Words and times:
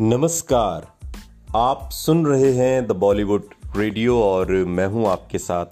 नमस्कार। 0.00 0.86
आप 1.56 1.88
सुन 1.92 2.26
रहे 2.26 2.52
हैं 2.52 2.86
द 2.86 2.92
बॉलीवुड 2.92 3.44
रेडियो 3.76 4.22
और 4.22 4.50
मैं 4.52 4.86
हूँ 4.86 5.06
आपके 5.08 5.38
साथ 5.38 5.66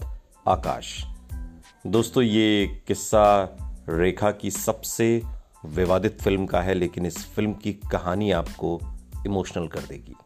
आकाश। 0.49 1.05
दोस्तों, 1.87 2.23
ये 2.23 2.67
किस्सा 2.87 3.57
रेखा 3.89 4.31
की 4.31 4.51
सबसे 4.51 5.23
विवादित 5.67 6.23
फ़िल्म 6.23 6.47
का 6.47 6.61
है, 6.61 6.75
लेकिन 6.75 7.07
इस 7.07 7.19
फ़िल्म 7.27 7.53
की 7.53 7.73
कहानी 7.73 8.31
आपको 8.31 8.81
इमोशनल 9.27 9.67
कर 9.67 9.81
देगी। 9.81 10.17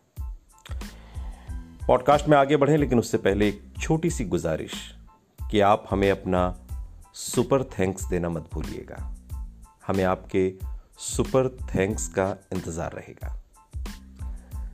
पॉडकास्ट 1.87 2.29
में 2.29 2.39
आगे 2.39 2.57
बढ़े, 2.57 2.77
लेकिन 2.77 2.99
उससे 2.99 3.19
पहले 3.19 3.49
एक 3.49 3.63
छोटी 3.81 4.11
सी 4.11 4.25
गुजारिश 4.25 4.73
कि 5.51 5.61
आप 5.61 5.87
हमें 5.91 6.11
अपना 6.11 6.57
सुपर 7.15 7.65
थैंक्स 7.65 8.05
देना 8.05 8.29
मत 8.29 8.49
भूलिएगा। 8.53 9.17
हमें 9.87 10.05
आपके 10.05 10.55
सुपर 10.99 11.49
थैंक्स 11.75 12.09
का 12.09 12.37
इंतज़ार 12.53 12.93
रहेगा। 12.93 13.43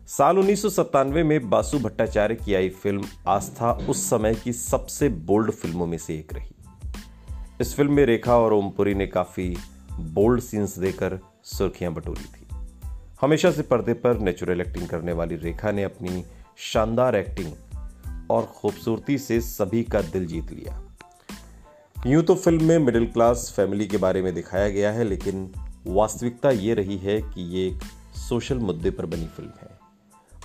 साल 0.09 0.39
उन्नीस 0.39 0.63
सौ 0.63 0.69
सत्तानवे 0.69 1.23
में 1.23 1.51
बासु 1.51 1.79
भट्टाचार्य 1.79 2.35
की 2.35 2.55
आई 2.55 2.69
फ़िल्म 2.69 3.05
आस्था 3.27 3.71
उस 3.89 4.03
समय 4.11 4.35
की 4.35 4.53
सबसे 4.53 5.09
बोल्ड 5.09 5.51
फ़िल्मों 5.51 5.87
में 5.87 5.97
से 5.99 6.15
एक 6.15 6.33
रही। 6.33 6.55
इस 7.61 7.75
फ़िल्म 7.75 7.93
में 7.93 8.05
रेखा 8.07 8.37
और 8.37 8.53
ओमपुरी 8.53 8.95
ने 8.95 9.07
काफ़ी 9.07 9.57
बोल्ड 10.01 10.41
सीन्स 10.41 10.79
देकर 10.79 11.19
सुर्खियाँ 11.45 11.93
बटोरी 11.93 12.25
थी। 12.25 12.47
हमेशा 13.21 13.51
से 13.51 13.63
पर्दे 13.63 13.95
पर 13.95 14.19
नेचुरल 14.19 14.61
एक्टिंग 14.61 14.89
करने 14.89 15.13
वाली 15.13 15.37
रेखा 15.37 15.73
ने 15.73 15.83
अपनी 15.83 16.25
शानदार 16.73 17.17
एक्टिंग 17.17 18.31
और 18.31 18.43
खूबसूरती 18.47 19.19
से 19.19 19.41
सभी 19.41 19.83
का 19.83 20.03
दिल 20.03 20.27
जीत 20.27 20.51
लिया। 20.53 20.81
यूँ 22.07 22.23
तो 22.23 22.35
फ़िल्म 22.35 22.65
में 22.65 22.79
मिडिल 22.79 23.07
क्लास 23.07 23.53
फैमिली 23.57 23.87
के 23.87 23.97
बारे 23.97 24.23
में 24.23 24.35
दिखाया 24.35 24.69
गया 24.69 24.93
है, 24.93 25.05
लेकिन 25.05 25.51
वास्तविकता 25.87 26.51
ये 26.51 26.75
रही 26.75 26.97
है 26.97 27.21
कि 27.23 27.43
ये 27.57 27.67
एक 27.69 27.83
सोशल 28.29 28.59
मुद्दे 28.59 28.91
पर 28.91 29.07
बनी 29.07 29.27
फ़िल्म 29.27 29.51
है। 29.63 29.74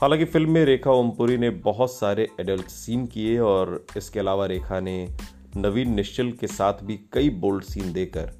हालाँकि 0.02 0.26
फ़िल्म 0.26 0.52
में 0.52 0.66
रेखा 0.66 0.92
ओमपुरी 0.92 1.38
ने 1.38 1.50
बहुत 1.50 1.92
सारे 1.92 2.28
एडल्ट 2.40 2.68
सीन 2.68 3.06
किए 3.08 3.40
और 3.40 3.86
इसके 3.98 4.20
अलावा 4.20 4.46
रेखा 4.46 4.80
ने 4.80 5.10
नवीन 5.58 5.94
निश्चल 5.94 6.32
के 6.32 6.48
साथ 6.48 6.74
भी 6.84 7.00
कई 7.14 7.30
बोल्ड 7.30 7.64
सीन 7.64 7.94
देकर 7.94 8.32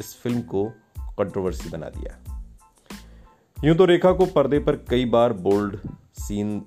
इस 0.00 0.14
फ़िल्म 0.22 0.40
को 0.40 0.64
कंट्रोवर्सी 1.18 1.68
बना 1.68 1.86
दिया। 1.88 2.34
यूँ 3.64 3.76
तो 3.76 3.84
रेखा 3.84 4.12
को 4.12 4.26
पर्दे 4.26 4.58
पर 4.58 4.76
कई 4.76 5.04
बार 5.04 5.32
बोल्ड 5.32 5.76
सीन 6.14 6.66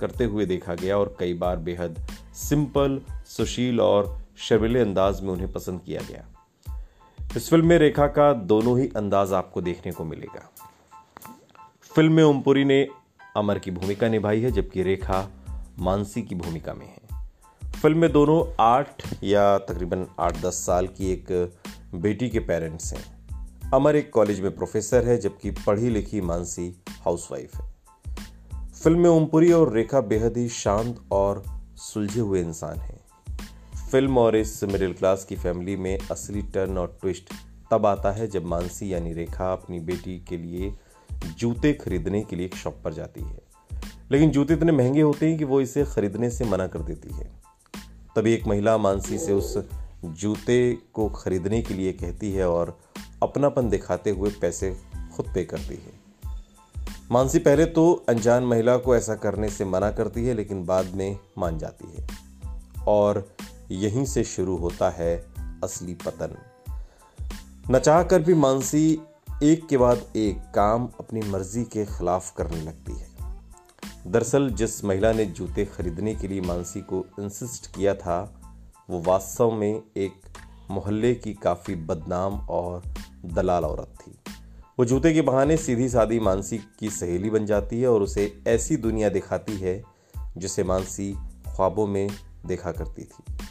करते 0.00 0.24
हुए 0.24 0.46
देखा 0.46 0.74
गया 0.74 0.98
और 0.98 1.16
कई 1.20 1.34
बार 1.34 1.56
बेहद 1.56 2.06
सिंपल 2.34 3.00
सुशील 3.26 3.80
और 3.80 4.18
शर्मिले 4.36 4.80
अंदाज 4.80 5.20
में 5.20 5.30
उन्हें 5.30 5.52
पसंद 5.52 5.80
किया 5.86 6.00
गया। 6.08 6.26
इस 7.36 7.50
फ़िल्म 7.50 7.66
में 7.66 7.78
रेखा 7.78 8.06
का 8.06 8.32
दोनों 8.32 8.78
ही 8.78 8.88
अंदाज 8.96 9.32
आपको 9.32 9.60
देखने 9.60 9.92
को 9.92 10.04
मिलेगा। 10.04 10.50
फ़िल्म 11.94 12.12
में 12.12 12.24
ओमपुरी 12.24 12.64
ने 12.64 12.88
अमर 13.36 13.58
की 13.58 13.70
भूमिका 13.70 14.08
निभाई 14.08 14.40
है, 14.40 14.50
जबकि 14.50 14.82
रेखा 14.82 15.28
मानसी 15.78 16.22
की 16.22 16.34
भूमिका 16.34 16.74
में 16.74 16.86
है। 16.86 17.04
फ़िल्म 17.70 17.98
में 17.98 18.12
दोनों 18.12 18.54
आठ 18.60 19.02
या 19.24 19.58
तकरीबन 19.58 20.06
आठ 20.20 20.42
दस 20.42 20.54
साल 20.54 20.86
की 20.86 21.12
एक 21.12 21.52
बेटी 21.94 22.28
के 22.28 22.38
पेरेंट्स 22.38 22.92
हैं। 22.92 23.14
अमर 23.74 23.96
एक 23.96 24.12
कॉलेज 24.12 24.40
में 24.40 24.56
प्रोफेसर 24.56 25.04
है, 25.04 25.18
जबकि 25.18 25.50
पढ़ी 25.50 25.90
लिखी 25.90 26.20
मानसी 26.20 26.82
हाउसवाइफ 26.88 27.56
है। 27.56 27.74
फ़िल्म 28.82 29.00
में 29.00 29.10
ओमपुरी 29.10 29.52
और 29.52 29.72
रेखा 29.72 30.00
बेहद 30.00 30.36
ही 30.36 30.48
शांत 30.48 31.04
और 31.12 31.42
सुलझे 31.76 32.20
हुए 32.20 32.40
इंसान 32.40 32.78
हैं। 32.78 33.00
फ़िल्म 33.90 34.18
और 34.18 34.36
इस 34.36 34.64
मिडिल 34.64 34.92
क्लास 34.92 35.24
की 35.24 35.36
फैमिली 35.36 35.76
में 35.76 35.98
असली 36.10 36.42
टर्न 36.42 36.78
और 36.78 36.98
ट्विस्ट 37.00 37.34
तब 37.70 37.86
आता 37.86 38.10
है, 38.10 38.26
जब 38.26 38.44
मानसी 38.44 38.94
यानी 38.94 39.12
रेखा 39.12 39.52
अपनी 39.52 39.80
बेटी 39.80 40.24
के 40.28 40.36
लिए 40.36 40.74
जूते 41.12 41.72
खरीदने 41.72 42.22
के 42.22 42.36
लिए 42.36 42.46
एक 42.46 42.54
शॉप 42.54 42.80
पर 42.84 42.92
जाती 42.92 43.20
है। 43.20 43.40
लेकिन 44.10 44.30
जूते 44.30 44.54
इतने 44.54 44.72
महँगे 44.72 45.00
होते 45.00 45.28
हैं 45.28 45.38
कि 45.38 45.44
वो 45.44 45.60
इसे 45.60 45.84
खरीदने 45.84 46.30
से 46.30 46.44
मना 46.44 46.66
कर 46.66 46.78
देती 46.78 47.14
है। 47.14 47.32
तभी 48.16 48.32
एक 48.32 48.46
महिला 48.46 48.78
मानसी 48.78 49.18
से 49.18 49.32
उस 49.32 49.58
जूते 50.04 50.78
को 50.92 51.08
खरीदने 51.08 51.62
के 51.62 51.74
लिए 51.74 51.92
कहती 51.92 52.32
है 52.32 52.48
और 52.48 52.80
अपनापन 53.22 53.68
दिखाते 53.68 54.10
हुए 54.10 54.30
पैसे 54.30 54.80
खुद 55.16 55.26
पे 55.34 55.44
करती 55.44 55.74
है। 55.74 56.04
मानसी 57.12 57.38
पहले 57.38 57.66
तो 57.66 58.04
अनजान 58.08 58.42
महिला 58.42 58.76
को 58.76 58.96
ऐसा 58.96 59.14
करने 59.14 59.48
से 59.48 59.64
मना 59.64 59.90
करती 59.90 60.26
है, 60.26 60.34
लेकिन 60.34 60.66
बाद 60.66 60.94
में 60.94 61.18
मान 61.38 61.58
जाती 61.58 61.94
है। 61.96 62.08
और 62.88 63.36
यहीं 63.70 64.04
से 64.04 64.24
शुरू 64.24 64.56
होता 64.56 64.90
है 64.90 65.26
असली 65.64 65.94
पतन। 65.94 66.36
नचाह 67.70 68.02
कर 68.02 68.22
भी 68.22 68.34
मानसी 68.34 69.00
एक 69.44 69.66
के 69.66 69.76
बाद 69.76 70.04
एक 70.16 70.38
काम 70.54 70.88
अपनी 71.00 71.20
मर्ज़ी 71.20 71.64
के 71.64 71.84
खिलाफ 71.84 72.34
करने 72.36 72.60
लगती 72.60 72.92
है। 72.92 73.08
दरअसल, 74.06 74.50
जिस 74.50 74.84
महिला 74.84 75.12
ने 75.12 75.24
जूते 75.24 75.64
खरीदने 75.64 76.14
के 76.14 76.28
लिए 76.28 76.40
मानसी 76.40 76.80
को 76.80 77.06
इंसिस्ट 77.20 77.76
किया 77.76 77.94
था, 77.94 78.40
वो 78.90 79.02
वास्तव 79.02 79.50
में 79.50 79.82
एक 79.96 80.12
मोहल्ले 80.70 81.14
की 81.14 81.34
काफ़ी 81.34 81.74
बदनाम 81.74 82.32
और 82.34 82.82
दलाल 83.24 83.64
औरत 83.64 83.94
थी। 84.00 84.32
वो 84.78 84.84
जूते 84.84 85.14
के 85.14 85.22
बहाने 85.22 85.56
सीधी 85.56 85.88
सादी 85.88 86.20
मानसी 86.20 86.58
की 86.58 86.90
सहेली 86.90 87.30
बन 87.30 87.46
जाती 87.46 87.80
है 87.80 87.88
और 87.88 88.02
उसे 88.02 88.42
ऐसी 88.46 88.76
दुनिया 88.76 89.08
दिखाती 89.08 89.56
है 89.56 89.84
जिसे 90.36 90.64
मानसी 90.64 91.14
ख्वाबों 91.56 91.86
में 91.86 92.10
देखा 92.46 92.72
करती 92.72 93.04
थी। 93.04 93.43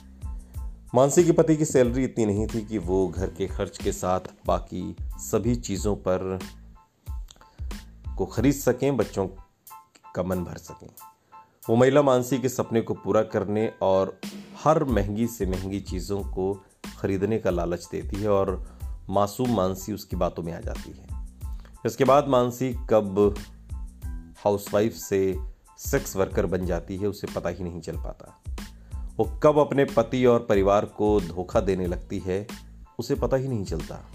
मानसी 0.95 1.23
के 1.23 1.31
पति 1.31 1.57
की 1.57 1.65
सैलरी 1.65 2.03
इतनी 2.03 2.25
नहीं 2.25 2.47
थी 2.47 2.61
कि 2.61 2.77
वो 2.77 3.07
घर 3.07 3.27
के 3.27 3.47
खर्च 3.47 3.77
के 3.77 3.91
साथ 3.91 4.19
बाकी 4.45 4.95
सभी 5.17 5.55
चीज़ों 5.55 5.95
पर 5.95 6.39
को 8.17 8.25
खरीद 8.25 8.53
सकें, 8.53 8.97
बच्चों 8.97 9.27
का 10.15 10.23
मन 10.23 10.43
भर 10.43 10.57
सकें। 10.57 10.89
वो 11.69 11.75
महिला 11.75 12.01
मानसी 12.01 12.39
के 12.39 12.49
सपने 12.49 12.81
को 12.81 12.93
पूरा 12.93 13.23
करने 13.23 13.73
और 13.81 14.19
हर 14.63 14.83
महँगी 14.83 15.27
से 15.27 15.45
महँगी 15.45 15.79
चीज़ों 15.79 16.23
को 16.23 16.65
खरीदने 16.99 17.39
का 17.39 17.49
लालच 17.49 17.87
देती 17.91 18.21
है 18.21 18.29
और 18.29 18.79
मासूम 19.09 19.55
मानसी 19.55 19.93
उसकी 19.93 20.15
बातों 20.15 20.43
में 20.43 20.53
आ 20.53 20.59
जाती 20.59 20.91
है। 20.91 21.07
इसके 21.85 22.03
बाद 22.03 22.27
मानसी 22.27 22.75
कब 22.89 23.35
हाउसवाइफ 24.37 24.93
से 24.93 25.37
सेक्स 25.79 26.15
वर्कर 26.15 26.45
बन 26.45 26.65
जाती 26.65 26.97
है, 26.97 27.07
उसे 27.07 27.27
पता 27.27 27.49
ही 27.49 27.63
नहीं 27.63 27.81
चल 27.81 27.97
पाता। 27.97 28.43
वो 29.18 29.40
कब 29.44 29.59
अपने 29.59 29.85
पति 29.85 30.25
और 30.25 30.40
परिवार 30.40 30.85
को 30.85 31.19
धोखा 31.22 31.59
देने 31.59 31.88
लगती 31.88 32.19
है, 32.19 32.47
उसे 33.00 33.16
पता 33.16 33.38
ही 33.38 33.47
नहीं 33.47 33.66
चलता। 33.66 34.12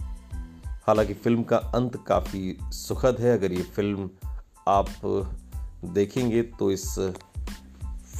हालाँकि 0.87 1.15
फ़िल्म 1.15 1.43
का 1.43 1.57
अंत 1.57 2.05
काफ़ी 2.07 2.59
सुखद 2.63 3.17
है। 3.21 3.39
अगर 3.39 3.53
ये 3.53 3.63
फ़िल्म 3.63 4.11
आप 4.69 4.89
देखेंगे 5.85 6.43
तो 6.43 6.71
इस 6.73 6.99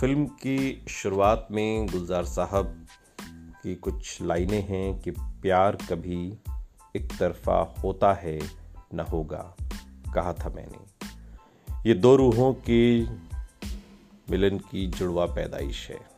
फ़िल्म 0.01 0.27
की 0.27 0.85
शुरुआत 0.89 1.49
में 1.51 1.87
गुलजार 1.87 2.25
साहब 2.25 2.87
की 3.63 3.75
कुछ 3.75 4.23
लाइनें 4.23 4.69
हैं 4.69 5.01
कि 5.01 5.11
प्यार 5.11 5.77
कभी 5.77 6.39
एक 6.97 7.09
तरफा 7.19 7.75
होता 7.85 8.13
है, 8.13 8.39
न 8.95 9.01
होगा, 9.01 9.57
कहा 10.15 10.33
था 10.33 10.49
मैंने। 10.49 11.09
ये 11.89 11.95
दो 11.95 12.17
रूहों 12.17 12.55
की 12.55 13.09
मिलन 14.31 14.59
की 14.59 14.87
जुड़वा 14.87 15.27
पैदाइश 15.27 15.91
है। 15.91 16.18